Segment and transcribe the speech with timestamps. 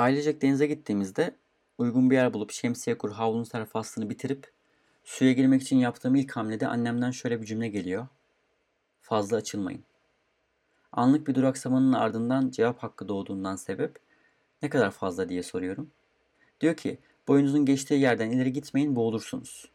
[0.00, 1.36] Ailecek denize gittiğimizde
[1.78, 4.52] uygun bir yer bulup şemsiye kur, havlunun ser faslını bitirip
[5.04, 8.06] suya girmek için yaptığım ilk hamlede annemden şöyle bir cümle geliyor.
[9.00, 9.84] Fazla açılmayın.
[10.92, 13.98] Anlık bir duraksamanın ardından cevap hakkı doğduğundan sebep
[14.62, 15.90] ne kadar fazla diye soruyorum.
[16.60, 16.98] Diyor ki
[17.28, 19.70] boyunuzun geçtiği yerden ileri gitmeyin boğulursunuz.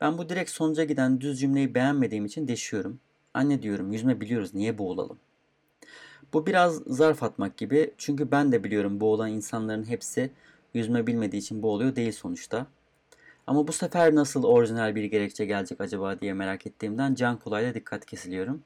[0.00, 3.00] Ben bu direkt sonuca giden düz cümleyi beğenmediğim için deşiyorum.
[3.34, 5.18] Anne diyorum yüzme biliyoruz niye boğulalım?
[6.32, 10.30] Bu biraz zarf atmak gibi çünkü ben de biliyorum boğulan insanların hepsi
[10.74, 12.66] yüzme bilmediği için boğuluyor değil sonuçta.
[13.46, 18.06] Ama bu sefer nasıl orijinal bir gerekçe gelecek acaba diye merak ettiğimden can kolayla dikkat
[18.06, 18.62] kesiliyorum.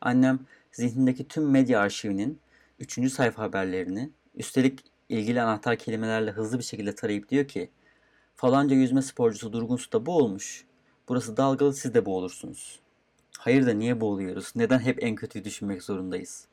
[0.00, 0.38] Annem
[0.72, 2.38] zihnindeki tüm medya arşivinin
[2.80, 3.12] 3.
[3.12, 7.70] sayfa haberlerini üstelik ilgili anahtar kelimelerle hızlı bir şekilde tarayıp diyor ki
[8.34, 10.64] falanca yüzme sporcusu durgun suda boğulmuş.
[11.08, 12.80] Burası dalgalı siz de boğulursunuz.
[13.38, 14.52] Hayır da niye boğuluyoruz?
[14.56, 16.51] Neden hep en kötüyü düşünmek zorundayız?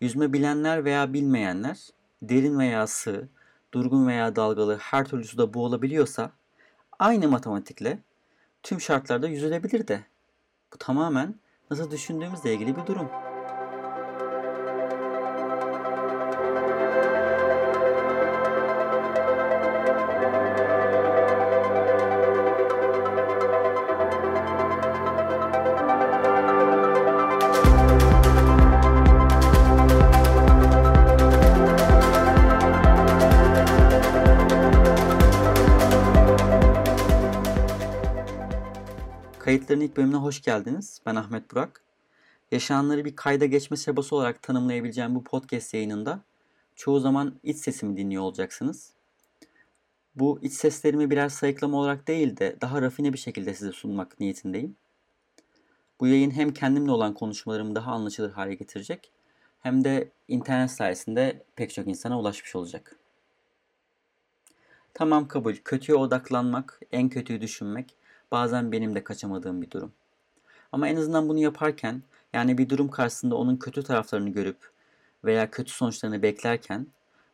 [0.00, 1.88] Yüzme bilenler veya bilmeyenler
[2.22, 3.28] derin veya sığ,
[3.74, 6.30] durgun veya dalgalı her türlü suda boğulabiliyorsa
[6.98, 7.98] aynı matematikle
[8.62, 10.04] tüm şartlarda yüzülebilir de.
[10.74, 11.34] Bu tamamen
[11.70, 13.27] nasıl düşündüğümüzle ilgili bir durum.
[39.48, 41.00] Kayıtların ilk bölümüne hoş geldiniz.
[41.06, 41.82] Ben Ahmet Burak.
[42.52, 46.20] Yaşananları bir kayda geçme çabası olarak tanımlayabileceğim bu podcast yayınında
[46.76, 48.92] çoğu zaman iç sesimi dinliyor olacaksınız.
[50.14, 54.76] Bu iç seslerimi birer sayıklama olarak değil de daha rafine bir şekilde size sunmak niyetindeyim.
[56.00, 59.12] Bu yayın hem kendimle olan konuşmalarımı daha anlaşılır hale getirecek
[59.60, 62.96] hem de internet sayesinde pek çok insana ulaşmış olacak.
[64.94, 67.94] Tamam kabul, kötüye odaklanmak, en kötüyü düşünmek
[68.32, 69.92] bazen benim de kaçamadığım bir durum.
[70.72, 74.70] Ama en azından bunu yaparken yani bir durum karşısında onun kötü taraflarını görüp
[75.24, 76.86] veya kötü sonuçlarını beklerken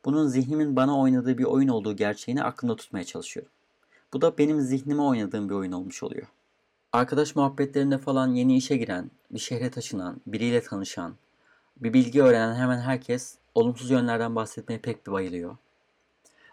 [0.04, 3.52] bunun zihnimin bana oynadığı bir oyun olduğu gerçeğini aklımda tutmaya çalışıyorum.
[4.12, 6.26] Bu da benim zihnime oynadığım bir oyun olmuş oluyor.
[6.92, 11.14] Arkadaş muhabbetlerinde falan yeni işe giren, bir şehre taşınan, biriyle tanışan,
[11.76, 15.56] bir bilgi öğrenen hemen herkes olumsuz yönlerden bahsetmeye pek bir bayılıyor.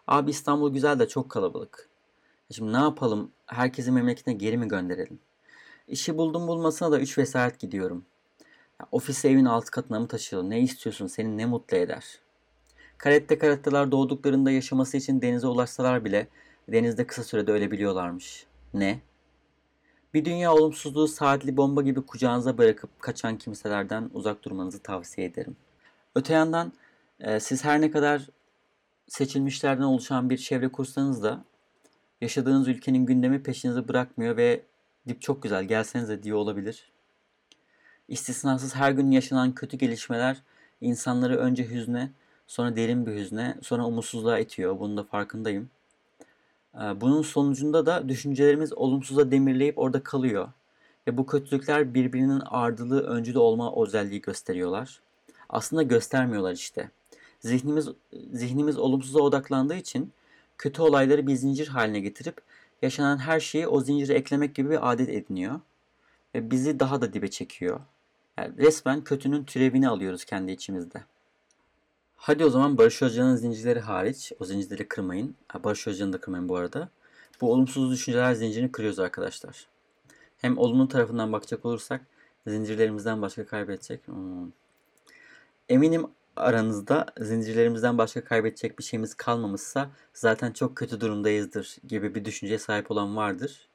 [0.08, 1.91] Abi İstanbul güzel de çok kalabalık.
[2.52, 3.32] Şimdi ne yapalım?
[3.46, 5.20] Herkesi memleketine geri mi gönderelim?
[5.88, 8.06] İşi buldum bulmasına da 3 vesayet gidiyorum.
[8.80, 10.50] Ya, ofise evin alt katına mı taşıyalım?
[10.50, 11.08] Ne istiyorsun?
[11.08, 12.20] Seni ne mutlu eder?
[12.98, 16.28] Karette karetteler doğduklarında yaşaması için denize ulaşsalar bile
[16.68, 18.46] denizde kısa sürede ölebiliyorlarmış.
[18.74, 19.00] Ne?
[20.14, 25.56] Bir dünya olumsuzluğu saatli bomba gibi kucağınıza bırakıp kaçan kimselerden uzak durmanızı tavsiye ederim.
[26.16, 26.74] Öte yandan
[27.20, 28.30] e, siz her ne kadar
[29.08, 31.44] seçilmişlerden oluşan bir çevre kursanız da
[32.22, 34.62] yaşadığınız ülkenin gündemi peşinizi bırakmıyor ve
[35.08, 36.92] dip çok güzel gelsenize diye olabilir.
[38.08, 40.42] İstisnasız her gün yaşanan kötü gelişmeler
[40.82, 42.12] insanları önce hüzne,
[42.48, 44.80] sonra derin bir hüzne, sonra umutsuzluğa itiyor.
[44.80, 45.70] Bunun da farkındayım.
[46.76, 50.50] Ee, bunun sonucunda da düşüncelerimiz olumsuza demirleyip orada kalıyor.
[51.08, 55.02] Ve bu kötülükler birbirinin ardılı, öncülü olma özelliği gösteriyorlar.
[55.50, 56.90] Aslında göstermiyorlar işte.
[57.40, 57.90] Zihnimiz
[58.34, 60.12] zihnimiz olumsuza odaklandığı için
[60.62, 62.42] kötü olayları bir zincir haline getirip
[62.82, 65.60] yaşanan her şeyi o zincire eklemek gibi bir adet ediniyor.
[66.36, 67.80] Ve bizi daha da dibe çekiyor.
[68.38, 71.04] Yani resmen kötünün türevini alıyoruz kendi içimizde.
[72.16, 75.36] Hadi o zaman Barış Hoca'nın zincirleri hariç, o zincirleri kırmayın.
[75.64, 76.90] Barış Hoca'nı da kırmayın bu arada.
[77.42, 79.68] Bu olumsuz düşünceler zincirini kırıyoruz arkadaşlar.
[80.38, 82.02] Hem olumlu tarafından bakacak olursak
[82.48, 84.08] zincirlerimizden başka kaybedecek.
[84.08, 84.52] Hmm.
[85.70, 92.60] Eminim aranızda zincirlerimizden başka kaybedecek bir şeyimiz kalmamışsa zaten çok kötü durumdayızdır gibi bir düşünceye
[92.60, 93.68] sahip olan vardır.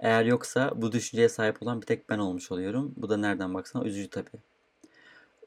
[0.00, 2.94] Eğer yoksa bu düşünceye sahip olan bir tek ben olmuş oluyorum.
[2.96, 4.40] Bu da nereden baksana üzücü tabii.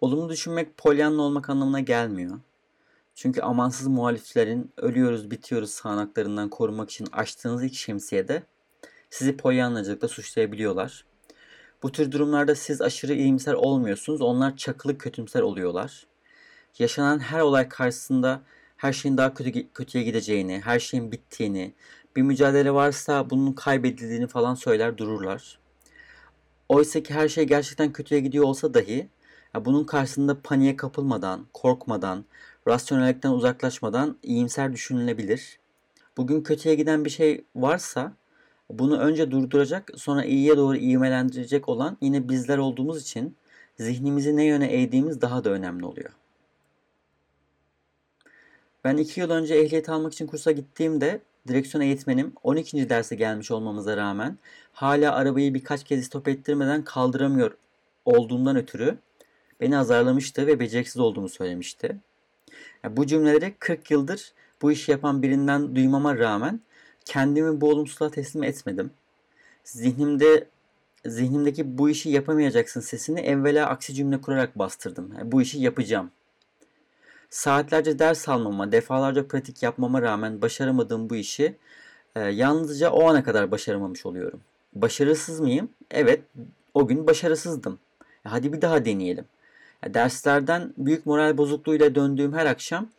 [0.02, 2.40] Olumlu düşünmek polyanlı olmak anlamına gelmiyor.
[3.16, 8.44] Çünkü amansız muhaliflerin ölüyoruz bitiyoruz sağanaklarından korumak için açtığınız ilk şemsiyede
[9.10, 11.06] sizi polyanlacılıkla suçlayabiliyorlar.
[11.84, 14.22] Bu tür durumlarda siz aşırı iyimser olmuyorsunuz.
[14.22, 16.08] Onlar çakılı kötümser oluyorlar
[16.80, 18.42] yaşanan her olay karşısında
[18.78, 21.74] her şeyin daha kötü kötüye gideceğini, her şeyin bittiğini,
[22.16, 25.60] bir mücadele varsa bunun kaybedildiğini falan söyler dururlar.
[26.70, 29.10] Oysa ki her şey gerçekten kötüye gidiyor olsa dahi
[29.66, 32.26] bunun karşısında paniğe kapılmadan, korkmadan,
[32.68, 35.60] rasyonellikten uzaklaşmadan iyimser düşünülebilir.
[36.18, 38.14] Bugün kötüye giden bir şey varsa
[38.70, 43.38] bunu önce durduracak sonra iyiye doğru ivmelendirecek olan yine bizler olduğumuz için
[43.78, 46.10] zihnimizi ne yöne eğdiğimiz daha da önemli oluyor.
[48.86, 52.90] Ben 2 yıl önce ehliyet almak için kursa gittiğimde direksiyon eğitmenim 12.
[52.90, 54.38] derse gelmiş olmamıza rağmen
[54.74, 57.58] hala arabayı birkaç kez stop ettirmeden kaldıramıyor
[58.06, 58.98] olduğundan ötürü
[59.62, 61.96] beni azarlamıştı ve beceriksiz olduğumu söylemişti.
[62.84, 66.60] Yani bu cümleleri 40 yıldır bu işi yapan birinden duymama rağmen
[67.06, 68.92] kendimi bu olumsuzluğa teslim etmedim.
[69.64, 70.48] Zihnimde
[71.06, 75.14] zihnimdeki bu işi yapamayacaksın sesini evvela aksi cümle kurarak bastırdım.
[75.18, 76.12] Yani bu işi yapacağım.
[77.30, 81.58] Saatlerce ders almama, defalarca pratik yapmama rağmen başaramadığım bu işi
[82.16, 84.42] e, yalnızca o ana kadar başaramamış oluyorum.
[84.74, 85.70] Başarısız mıyım?
[85.92, 86.22] Evet,
[86.74, 87.80] o gün başarısızdım.
[88.24, 89.26] Hadi bir daha deneyelim.
[89.88, 92.90] Derslerden büyük moral bozukluğuyla döndüğüm her akşam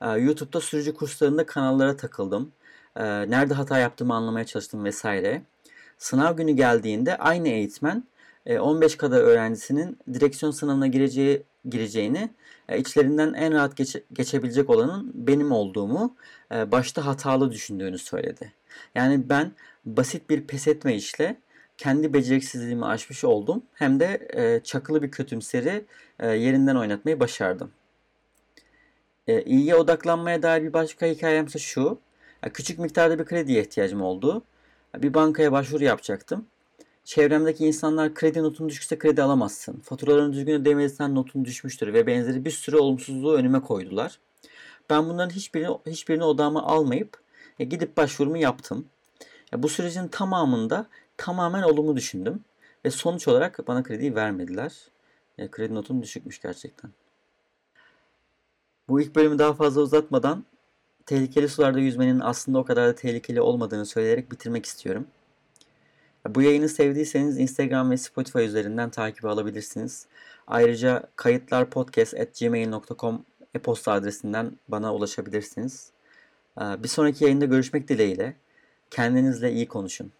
[0.00, 2.52] e, YouTube'da sürücü kurslarında kanallara takıldım.
[2.96, 5.42] E, nerede hata yaptığımı anlamaya çalıştım vesaire.
[5.98, 8.04] Sınav günü geldiğinde aynı eğitmen
[8.60, 12.30] 15 e, kadar öğrencisinin direksiyon sınavına gireceği gireceğini,
[12.78, 16.16] içlerinden en rahat geçe, geçebilecek olanın benim olduğumu,
[16.50, 18.52] başta hatalı düşündüğünü söyledi.
[18.94, 19.52] Yani ben
[19.84, 21.36] basit bir pes etme işle
[21.78, 23.62] kendi beceriksizliğimi aşmış oldum.
[23.74, 25.84] Hem de e, çakılı bir kötümseri
[26.20, 27.70] e, yerinden oynatmayı başardım.
[29.26, 31.98] E, iyiye odaklanmaya dair bir başka hikayem ise şu.
[32.54, 34.42] Küçük miktarda bir krediye ihtiyacım oldu.
[34.96, 36.46] Bir bankaya başvuru yapacaktım.
[37.04, 39.80] Çevremdeki insanlar kredi notun düşükse kredi alamazsın.
[39.80, 44.18] Faturalarını düzgün ödemediysen notun düşmüştür ve benzeri bir sürü olumsuzluğu önüme koydular.
[44.90, 47.20] Ben bunların hiçbirini, hiçbirini odağıma almayıp
[47.58, 48.86] e, gidip başvurumu yaptım.
[49.56, 52.44] bu sürecin tamamında tamamen olumlu düşündüm.
[52.84, 54.72] Ve sonuç olarak bana krediyi vermediler.
[55.38, 56.90] E, kredi notum düşükmüş gerçekten.
[58.88, 60.44] Bu ilk bölümü daha fazla uzatmadan
[61.06, 65.06] tehlikeli sularda yüzmenin aslında o kadar da tehlikeli olmadığını söyleyerek bitirmek istiyorum.
[66.28, 70.06] Bu yayını sevdiyseniz Instagram ve Spotify üzerinden takip alabilirsiniz.
[70.46, 73.24] Ayrıca kayıtlarpodcast.gmail.com
[73.54, 75.90] e-posta adresinden bana ulaşabilirsiniz.
[76.60, 78.36] Bir sonraki yayında görüşmek dileğiyle.
[78.90, 80.12] Kendinizle iyi konuşun.